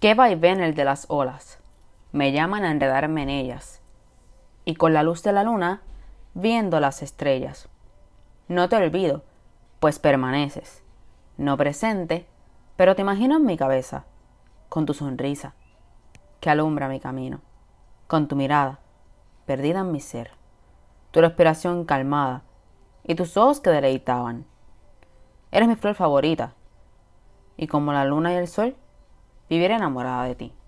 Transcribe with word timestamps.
Qué 0.00 0.14
vaivén 0.14 0.60
el 0.60 0.76
de 0.76 0.84
las 0.84 1.06
olas. 1.08 1.58
Me 2.12 2.30
llaman 2.30 2.62
a 2.62 2.70
enredarme 2.70 3.24
en 3.24 3.30
ellas. 3.30 3.82
Y 4.64 4.76
con 4.76 4.94
la 4.94 5.02
luz 5.02 5.24
de 5.24 5.32
la 5.32 5.42
luna, 5.42 5.82
viendo 6.34 6.78
las 6.78 7.02
estrellas. 7.02 7.68
No 8.46 8.68
te 8.68 8.76
olvido, 8.76 9.24
pues 9.80 9.98
permaneces. 9.98 10.84
No 11.36 11.56
presente, 11.56 12.28
pero 12.76 12.94
te 12.94 13.02
imagino 13.02 13.38
en 13.38 13.44
mi 13.44 13.56
cabeza, 13.56 14.04
con 14.68 14.86
tu 14.86 14.94
sonrisa, 14.94 15.54
que 16.38 16.48
alumbra 16.48 16.88
mi 16.88 17.00
camino, 17.00 17.40
con 18.06 18.28
tu 18.28 18.36
mirada, 18.36 18.78
perdida 19.46 19.80
en 19.80 19.90
mi 19.90 19.98
ser, 19.98 20.30
tu 21.10 21.20
respiración 21.20 21.84
calmada 21.84 22.44
y 23.02 23.16
tus 23.16 23.36
ojos 23.36 23.60
que 23.60 23.70
deleitaban. 23.70 24.46
Eres 25.50 25.68
mi 25.68 25.74
flor 25.74 25.96
favorita, 25.96 26.54
y 27.56 27.66
como 27.66 27.92
la 27.92 28.04
luna 28.04 28.32
y 28.32 28.36
el 28.36 28.46
sol, 28.46 28.76
viviré 29.48 29.74
enamorada 29.74 30.24
de 30.24 30.34
ti. 30.34 30.52